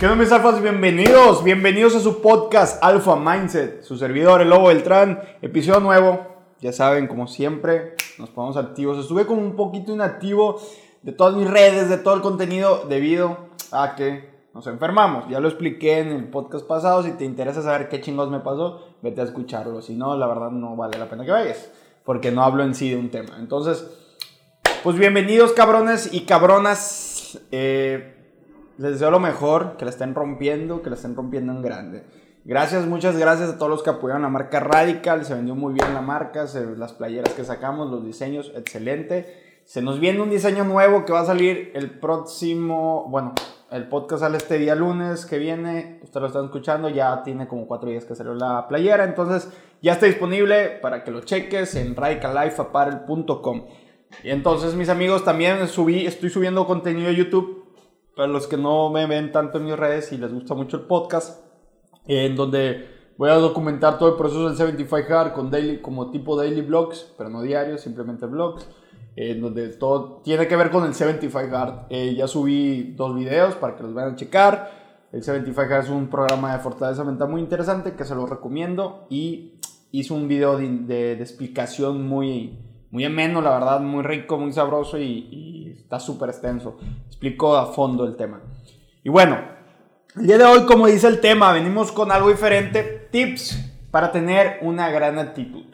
[0.00, 0.62] ¿Qué onda mis alfas?
[0.62, 6.26] Bienvenidos, bienvenidos a su podcast Alpha Mindset, su servidor, el Lobo Beltrán, episodio nuevo,
[6.58, 8.96] ya saben, como siempre, nos ponemos activos.
[8.96, 10.58] Estuve como un poquito inactivo
[11.02, 15.28] de todas mis redes, de todo el contenido, debido a que nos enfermamos.
[15.28, 18.96] Ya lo expliqué en el podcast pasado, si te interesa saber qué chingos me pasó,
[19.02, 21.70] vete a escucharlo, si no, la verdad no vale la pena que vayas,
[22.06, 23.36] porque no hablo en sí de un tema.
[23.38, 23.86] Entonces,
[24.82, 27.38] pues bienvenidos cabrones y cabronas.
[27.52, 28.16] Eh,
[28.80, 32.02] les deseo lo mejor, que la estén rompiendo, que la estén rompiendo en grande.
[32.46, 35.26] Gracias, muchas gracias a todos los que apoyaron la marca Radical.
[35.26, 36.46] Se vendió muy bien la marca,
[36.78, 39.60] las playeras que sacamos, los diseños, excelente.
[39.66, 43.34] Se nos viene un diseño nuevo que va a salir el próximo, bueno,
[43.70, 47.66] el podcast sale este día lunes que viene, ustedes lo están escuchando, ya tiene como
[47.66, 49.52] cuatro días que salió la playera, entonces
[49.82, 53.66] ya está disponible para que lo cheques en radicallifeapparel.com.
[54.24, 57.59] Y entonces mis amigos también subí, estoy subiendo contenido de YouTube
[58.16, 60.82] para los que no me ven tanto en mis redes y les gusta mucho el
[60.84, 61.44] podcast,
[62.06, 66.36] en donde voy a documentar todo el proceso del 75 Hard con daily, como tipo
[66.36, 68.66] daily vlogs, pero no diarios, simplemente vlogs,
[69.16, 71.74] en donde todo tiene que ver con el 75 Hard.
[71.90, 74.70] Eh, ya subí dos videos para que los vayan a checar.
[75.12, 79.06] El 75 Hard es un programa de fortaleza mental muy interesante que se lo recomiendo
[79.10, 79.60] y
[79.92, 84.52] hice un video de, de, de explicación muy muy ameno, la verdad, muy rico, muy
[84.52, 86.78] sabroso y, está súper extenso.
[87.06, 88.40] Explico a fondo el tema.
[89.02, 89.38] Y bueno,
[90.16, 94.58] el día de hoy, como dice el tema, venimos con algo diferente, tips para tener
[94.62, 95.64] una gran actitud.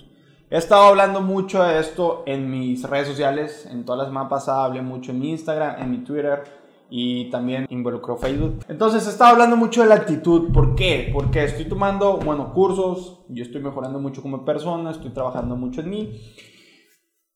[0.48, 4.80] He estado hablando mucho de esto en mis redes sociales, en todas las pasadas hablé
[4.80, 6.44] mucho en mi Instagram, en mi Twitter
[6.88, 8.60] y también involucró Facebook.
[8.68, 10.52] Entonces he estado hablando mucho de la actitud.
[10.52, 11.10] ¿Por qué?
[11.12, 15.90] Porque estoy tomando, bueno, cursos, yo estoy mejorando mucho como persona, estoy trabajando mucho en
[15.90, 16.20] mí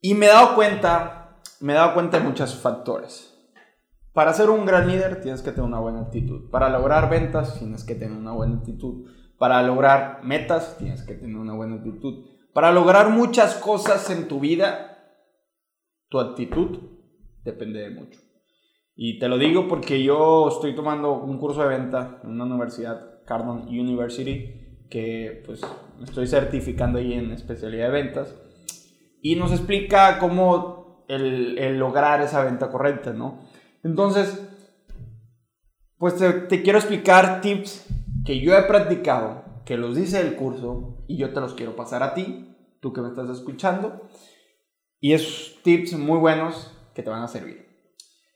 [0.01, 3.31] y me he dado cuenta, me he dado cuenta de muchos factores.
[4.13, 6.51] Para ser un gran líder tienes que tener una buena actitud.
[6.51, 9.09] Para lograr ventas tienes que tener una buena actitud.
[9.39, 12.27] Para lograr metas tienes que tener una buena actitud.
[12.53, 14.99] Para lograr muchas cosas en tu vida,
[16.09, 16.79] tu actitud
[17.45, 18.21] depende de mucho.
[18.97, 23.23] Y te lo digo porque yo estoy tomando un curso de venta en una universidad,
[23.25, 25.61] Cardon University, que pues
[25.99, 28.35] me estoy certificando ahí en especialidad de ventas
[29.23, 33.41] y nos explica cómo el, lograr esa venta correcta, ¿no?
[33.83, 34.47] Entonces,
[35.99, 37.87] pues te, quiero explicar tips
[38.25, 42.03] que yo he practicado, que los dice el curso y yo te los quiero pasar
[42.03, 44.09] a ti, tú que me estás escuchando,
[45.01, 47.67] y esos tips muy buenos que te van a servir.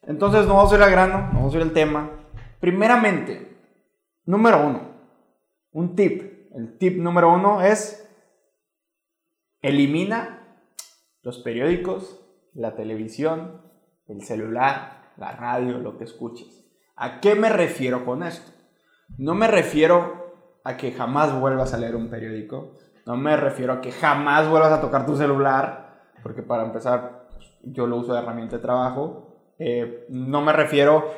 [0.03, 2.11] Entonces, no vamos a ir al grano, no vamos a ir al tema.
[2.61, 3.57] Primeramente,
[4.27, 4.81] número uno,
[5.73, 6.35] un tip.
[6.55, 8.09] El tip número uno es
[9.61, 10.44] elimina
[11.25, 12.21] los periódicos,
[12.53, 13.63] la televisión,
[14.07, 16.65] el celular, la radio, lo que escuches.
[16.97, 18.53] ¿A qué me refiero con esto?
[19.17, 22.77] No me refiero a que jamás vuelvas a leer un periódico,
[23.07, 27.29] no me refiero a que jamás vuelvas a tocar tu celular, porque para empezar
[27.63, 31.11] yo lo uso de herramienta de trabajo, eh, no me refiero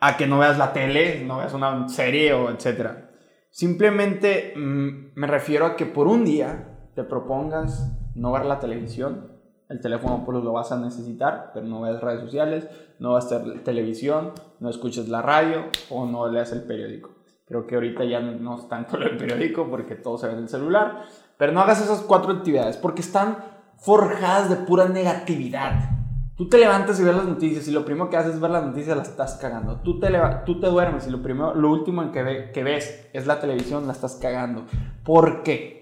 [0.00, 3.10] a que no veas la tele, no veas una serie o etcétera.
[3.50, 9.32] Simplemente mm, me refiero a que por un día te propongas no ver la televisión,
[9.72, 12.68] el teléfono pues lo vas a necesitar, pero no ves redes sociales,
[12.98, 17.10] no vas a hacer televisión, no escuches la radio o no leas el periódico.
[17.46, 20.48] Creo que ahorita ya no es tanto el periódico porque todo se ve en el
[20.48, 21.04] celular,
[21.38, 23.38] pero no hagas esas cuatro actividades porque están
[23.78, 25.90] forjadas de pura negatividad.
[26.36, 28.64] Tú te levantas y ves las noticias y lo primero que haces es ver las
[28.64, 29.76] noticias, las estás cagando.
[29.76, 30.08] Tú te,
[30.44, 33.86] tú te duermes y lo, primero, lo último en que, que ves es la televisión,
[33.86, 34.64] la estás cagando.
[35.04, 35.81] ¿Por qué?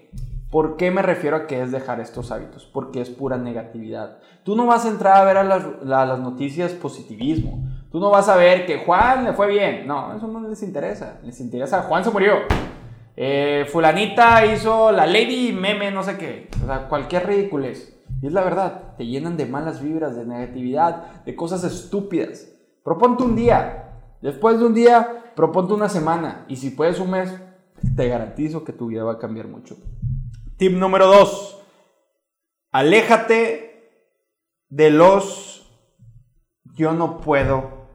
[0.51, 2.65] ¿Por qué me refiero a que es dejar estos hábitos?
[2.65, 4.17] Porque es pura negatividad.
[4.43, 7.63] Tú no vas a entrar a ver a las, noticias positivismo.
[7.89, 9.87] Tú no vas a ver que Juan le fue bien.
[9.87, 11.21] No, eso no les interesa.
[11.23, 12.33] Les interesa, Juan se murió.
[13.15, 16.49] Eh, fulanita hizo la lady meme, no sé qué.
[16.61, 17.97] O sea, cualquier ridiculez.
[18.21, 22.51] Y es la verdad, te llenan de malas vibras, de negatividad, de cosas estúpidas.
[22.83, 24.01] Proponte un día.
[24.21, 26.43] Después de un día, proponte una semana.
[26.49, 27.33] Y si puedes un mes,
[27.95, 29.77] te garantizo que tu vida va a cambiar mucho.
[30.61, 31.59] Tip número dos.
[32.71, 34.05] Aléjate
[34.69, 35.67] de los
[36.75, 37.87] yo no puedo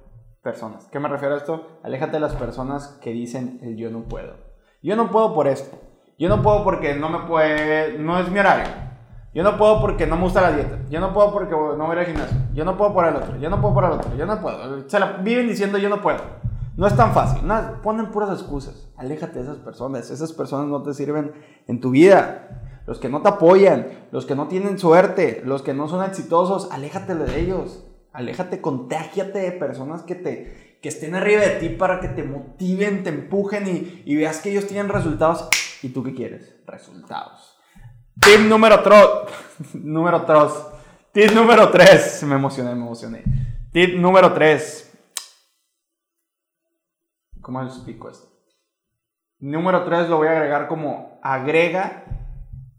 [0.42, 0.88] personas.
[0.90, 1.78] ¿Qué me refiero a esto?
[1.84, 4.34] Aléjate de las personas que dicen el yo no puedo.
[4.82, 5.78] Yo no puedo por esto.
[6.18, 8.66] Yo no puedo porque no me puede, no es mi horario.
[9.32, 10.80] Yo no puedo porque no me gusta la dieta.
[10.90, 12.36] Yo no puedo porque no voy al gimnasio.
[12.52, 13.36] Yo no puedo por el otro.
[13.38, 14.16] Yo no puedo por el otro.
[14.16, 14.90] Yo no puedo.
[14.90, 16.18] Se la viven diciendo yo no puedo.
[16.76, 17.46] No es tan fácil.
[17.46, 18.88] No, ponen puras excusas.
[18.96, 20.10] Aléjate de esas personas.
[20.10, 21.32] Esas personas no te sirven
[21.66, 22.82] en tu vida.
[22.86, 26.70] Los que no te apoyan, los que no tienen suerte, los que no son exitosos,
[26.70, 27.84] aléjate de ellos.
[28.12, 33.02] Aléjate, contágiate de personas que te que estén arriba de ti para que te motiven,
[33.02, 35.48] te empujen y, veas que ellos tienen resultados.
[35.82, 36.54] ¿Y tú qué quieres?
[36.66, 37.58] Resultados.
[38.20, 38.98] Tip número 3.
[39.74, 40.52] número 3.
[41.12, 42.22] Tip número 3.
[42.24, 43.24] Me emocioné, me emocioné.
[43.72, 44.85] Tip número 3.
[47.46, 48.26] ¿Cómo les explico esto?
[49.38, 52.02] Número 3 lo voy a agregar como agrega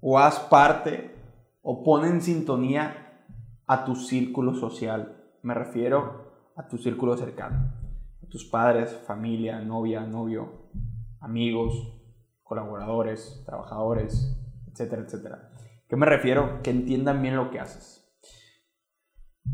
[0.01, 1.15] o haz parte
[1.61, 3.23] o pon en sintonía
[3.65, 5.23] a tu círculo social.
[5.41, 7.73] Me refiero a tu círculo cercano.
[8.21, 10.69] A tus padres, familia, novia, novio,
[11.21, 11.97] amigos,
[12.43, 14.37] colaboradores, trabajadores,
[14.69, 15.49] etcétera, etcétera.
[15.87, 16.61] ¿Qué me refiero?
[16.61, 18.05] Que entiendan bien lo que haces.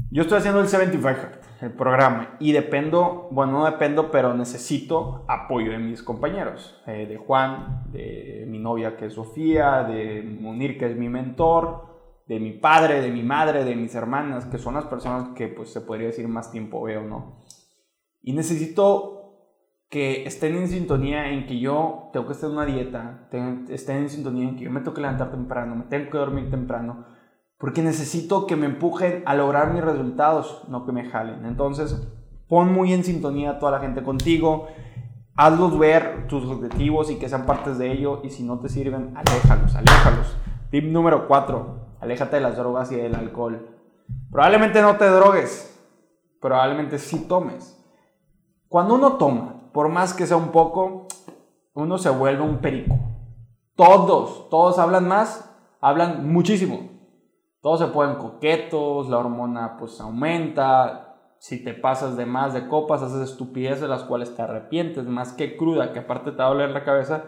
[0.10, 5.24] Yo estoy haciendo el 75 Hard, el programa, y dependo, bueno, no dependo, pero necesito
[5.30, 10.78] apoyo de mis compañeros, eh, de Juan, de mi novia que es Sofía, de Munir
[10.78, 11.94] que es mi mentor,
[12.28, 15.72] de mi padre, de mi madre, de mis hermanas, que son las personas que pues
[15.72, 17.44] se podría decir más tiempo veo, ¿no?
[18.22, 19.14] Y necesito
[19.90, 23.30] que estén en sintonía en que yo tengo que estar en una dieta,
[23.70, 26.50] estén en sintonía en que yo me tengo que levantar temprano, me tengo que dormir
[26.50, 27.06] temprano,
[27.64, 31.46] porque necesito que me empujen a lograr mis resultados, no que me jalen.
[31.46, 32.06] Entonces,
[32.50, 34.68] pon muy en sintonía a toda la gente contigo,
[35.38, 39.16] hazlos ver tus objetivos y que sean partes de ello, y si no te sirven,
[39.16, 40.36] aléjalos, aléjalos.
[40.72, 43.66] Tip número 4, aléjate de las drogas y del alcohol.
[44.30, 45.82] Probablemente no te drogues,
[46.42, 47.82] probablemente sí tomes.
[48.68, 51.08] Cuando uno toma, por más que sea un poco,
[51.76, 53.00] uno se vuelve un perico.
[53.78, 55.50] Todos, todos hablan más,
[55.80, 56.92] hablan muchísimo.
[57.64, 63.02] Todos se ponen coquetos, la hormona pues aumenta, si te pasas de más de copas,
[63.02, 66.50] haces estupideces de las cuales te arrepientes, más que cruda, que aparte te va a
[66.50, 67.24] doler la cabeza,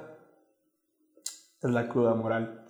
[1.62, 2.68] es la cruda moral.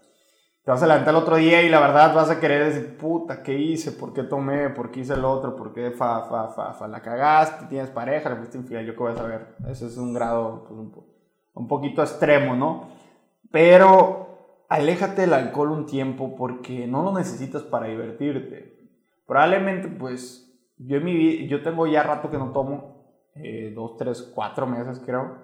[0.63, 3.41] Te vas a levantar el otro día y la verdad vas a querer decir, puta,
[3.41, 3.93] ¿qué hice?
[3.93, 4.69] ¿Por qué tomé?
[4.69, 5.55] ¿Por qué hice el otro?
[5.55, 6.87] ¿Por qué fa, fa, fa, fa?
[6.87, 9.55] La cagaste, tienes pareja, le fuiste infiel, yo qué voy a saber.
[9.67, 10.93] Ese es un grado pues, un,
[11.55, 12.89] un poquito extremo, ¿no?
[13.49, 14.34] Pero
[14.69, 18.75] aléjate del alcohol un tiempo porque no lo necesitas para divertirte.
[19.25, 22.95] Probablemente, pues, yo, en mi, yo tengo ya rato que no tomo,
[23.35, 25.43] eh, dos, tres, cuatro meses creo,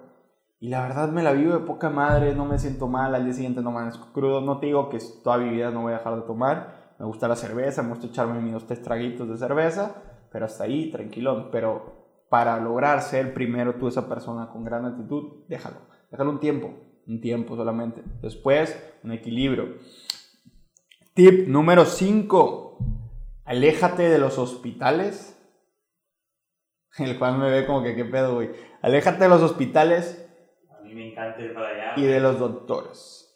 [0.60, 3.34] y la verdad me la vivo de poca madre, no me siento mal, al día
[3.34, 6.14] siguiente no amanezco crudo, no te digo que toda mi vida no voy a dejar
[6.14, 9.96] de tomar, me gusta la cerveza, me gusta echarme mis dos, tres traguitos de cerveza,
[10.30, 15.44] pero hasta ahí, tranquilón, pero para lograr ser primero tú esa persona con gran actitud,
[15.48, 15.78] déjalo,
[16.12, 16.70] déjalo un tiempo,
[17.06, 18.02] un tiempo solamente.
[18.20, 19.78] Después, un equilibrio.
[21.14, 22.78] Tip número 5.
[23.44, 25.38] Aléjate de los hospitales.
[26.98, 28.50] El cual me ve como que qué pedo, güey.
[28.82, 30.28] Aléjate de los hospitales.
[30.70, 31.92] A mí me encanta ir para allá.
[31.96, 33.28] Y de los doctores.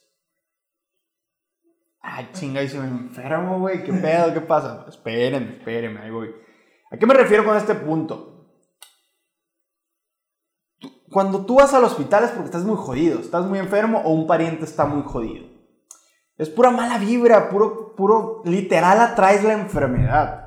[2.01, 3.83] Ay, chinga, y se me enfermo, güey.
[3.83, 4.33] ¿Qué pedo?
[4.33, 4.87] ¿Qué pasa?
[4.89, 6.35] Espérenme, espérenme, ahí voy.
[6.91, 8.36] ¿A qué me refiero con este punto?
[11.11, 14.27] Cuando tú vas al hospital es porque estás muy jodido, estás muy enfermo o un
[14.27, 15.47] pariente está muy jodido.
[16.37, 20.47] Es pura mala vibra, puro, puro, literal atraes la enfermedad.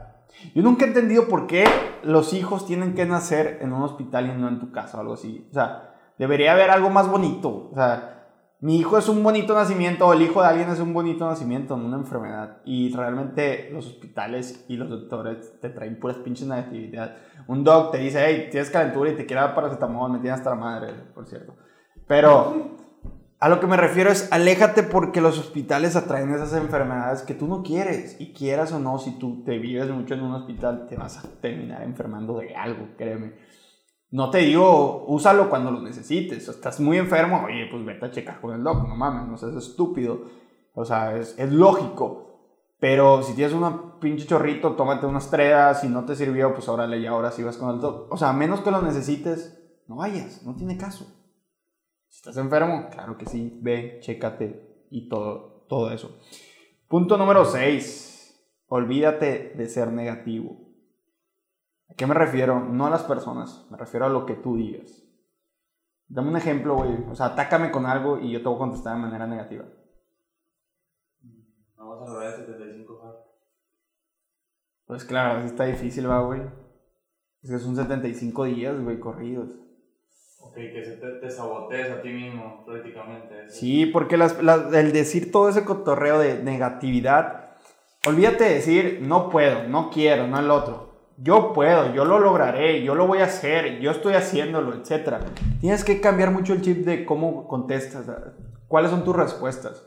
[0.53, 1.65] Yo nunca he entendido por qué
[2.03, 5.13] los hijos tienen que nacer en un hospital y no en tu casa o algo
[5.13, 5.47] así.
[5.49, 7.69] O sea, debería haber algo más bonito.
[7.71, 8.18] O sea,
[8.61, 11.77] mi hijo es un bonito nacimiento o el hijo de alguien es un bonito nacimiento,
[11.77, 12.57] no una enfermedad.
[12.65, 17.15] Y realmente los hospitales y los doctores te traen puras pinches negatividad.
[17.47, 20.55] Un doc te dice, hey, tienes calentura y te quiere dar paracetamol, me tienes la
[20.55, 21.55] madre, por cierto.
[22.05, 22.77] Pero
[23.39, 27.47] a lo que me refiero es, aléjate porque los hospitales atraen esas enfermedades que tú
[27.47, 28.19] no quieres.
[28.19, 31.29] Y quieras o no, si tú te vives mucho en un hospital, te vas a
[31.39, 33.35] terminar enfermando de algo, créeme.
[34.11, 36.47] No te digo, úsalo cuando lo necesites.
[36.47, 39.55] Estás muy enfermo, oye, pues vete a checar con el doc, no mames, no seas
[39.55, 40.21] estúpido.
[40.73, 42.25] O sea, es, es lógico.
[42.79, 45.81] Pero si tienes un pinche chorrito, tómate unas tredas.
[45.81, 48.11] Si no te sirvió, pues órale, y ahora sí vas con el doc.
[48.11, 51.05] O sea, a menos que lo necesites, no vayas, no tiene caso.
[52.07, 56.17] Si estás enfermo, claro que sí, ve, chécate y todo, todo eso.
[56.87, 58.65] Punto número 6.
[58.67, 60.68] Olvídate de ser negativo.
[61.89, 62.59] ¿A qué me refiero?
[62.59, 65.03] No a las personas, me refiero a lo que tú digas.
[66.07, 67.05] Dame un ejemplo, güey.
[67.09, 69.65] O sea, atácame con algo y yo te voy a contestar de manera negativa.
[71.75, 73.25] Vamos a lograr el 75,
[74.85, 76.41] Pues claro, está difícil, va, güey.
[77.41, 79.49] Es que son 75 días, güey, corridos.
[80.41, 83.49] Ok, que se te, te sabotees a ti mismo, prácticamente.
[83.49, 87.55] Sí, porque las, las, el decir todo ese cotorreo de negatividad,
[88.07, 90.88] olvídate de decir, no puedo, no quiero, no el otro
[91.21, 95.15] yo puedo, yo lo lograré, yo lo voy a hacer, yo estoy haciéndolo, etc.
[95.59, 98.05] Tienes que cambiar mucho el chip de cómo contestas,
[98.67, 99.85] cuáles son tus respuestas.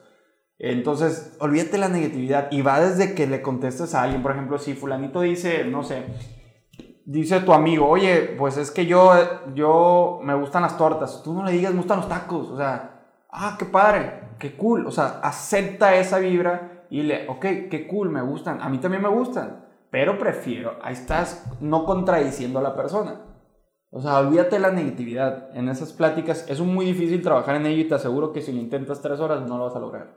[0.58, 4.74] Entonces, olvídate la negatividad y va desde que le contestes a alguien, por ejemplo, si
[4.74, 6.04] fulanito dice, no sé,
[7.04, 9.12] dice tu amigo, oye, pues es que yo,
[9.54, 11.22] yo me gustan las tortas.
[11.22, 12.48] Tú no le digas, me gustan los tacos.
[12.50, 14.86] O sea, ah, qué padre, qué cool.
[14.86, 18.60] O sea, acepta esa vibra y le, ok, qué cool, me gustan.
[18.60, 19.61] A mí también me gustan.
[19.92, 23.26] Pero prefiero, ahí estás no contradiciendo a la persona.
[23.90, 25.54] O sea, olvídate de la negatividad.
[25.54, 28.58] En esas pláticas es muy difícil trabajar en ello y te aseguro que si lo
[28.58, 30.14] intentas tres horas no lo vas a lograr.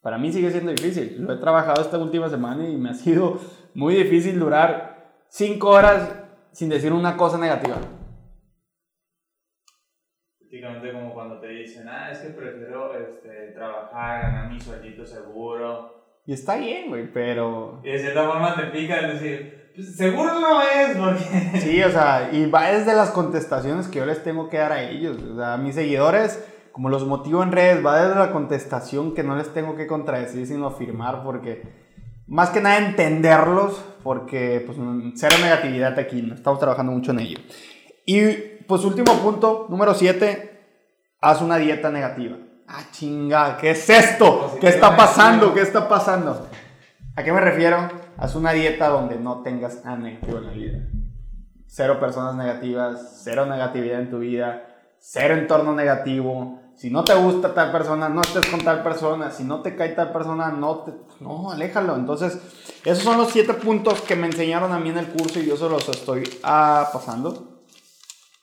[0.00, 1.22] Para mí sigue siendo difícil.
[1.22, 3.38] Lo he trabajado esta última semana y me ha sido
[3.74, 7.76] muy difícil durar cinco horas sin decir una cosa negativa.
[10.40, 16.01] Prácticamente como cuando te dicen, ah, es que prefiero este, trabajar, ganar mi sueldito seguro.
[16.24, 17.80] Y está bien, güey, pero...
[17.82, 21.58] Y de cierta forma te pica el decir, pues, seguro no es, porque...
[21.60, 24.82] Sí, o sea, y va desde las contestaciones que yo les tengo que dar a
[24.82, 25.20] ellos.
[25.20, 29.24] O sea, a mis seguidores, como los motivo en redes, va desde la contestación que
[29.24, 31.62] no les tengo que contradecir, sino afirmar, porque
[32.28, 34.78] más que nada entenderlos, porque pues
[35.16, 37.38] cero negatividad aquí, estamos trabajando mucho en ello.
[38.06, 38.32] Y
[38.68, 40.60] pues último punto, número 7,
[41.20, 42.36] haz una dieta negativa.
[42.74, 44.56] Ah, chinga, ¿qué es esto?
[44.58, 45.52] ¿Qué está pasando?
[45.52, 46.48] ¿Qué está pasando?
[47.14, 47.76] ¿A qué me refiero?
[48.16, 50.78] Haz una dieta donde no tengas negativo en la vida.
[51.66, 54.62] Cero personas negativas, cero negatividad en tu vida,
[54.98, 56.60] cero entorno negativo.
[56.74, 59.30] Si no te gusta tal persona, no estés con tal persona.
[59.30, 60.92] Si no te cae tal persona, no te...
[61.20, 61.94] No, aléjalo.
[61.94, 62.38] Entonces,
[62.86, 65.58] esos son los siete puntos que me enseñaron a mí en el curso y yo
[65.58, 67.61] se los estoy ah, pasando.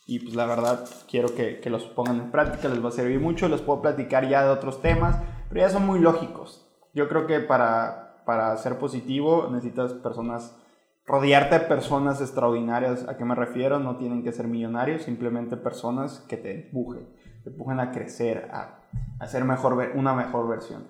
[0.10, 3.20] Y pues la verdad, quiero que, que los pongan en práctica, les va a servir
[3.20, 3.48] mucho.
[3.48, 6.68] Les puedo platicar ya de otros temas, pero ya son muy lógicos.
[6.96, 10.58] Yo creo que para, para ser positivo necesitas personas
[11.06, 13.08] rodearte de personas extraordinarias.
[13.08, 13.78] ¿A qué me refiero?
[13.78, 17.08] No tienen que ser millonarios, simplemente personas que te empujen,
[17.44, 18.80] te empujen a crecer, a,
[19.20, 20.88] hacer mejor, una mejor versión.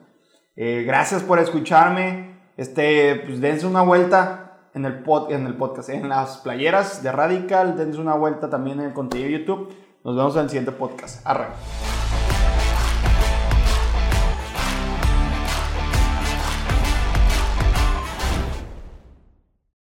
[0.55, 2.39] Eh, gracias por escucharme.
[2.55, 7.11] Este, pues dense una vuelta en el, pod, en el podcast, en las playeras de
[7.11, 7.77] Radical.
[7.77, 9.73] Dense una vuelta también en el contenido de YouTube.
[10.03, 11.25] Nos vemos en el siguiente podcast.
[11.25, 11.55] Arranca.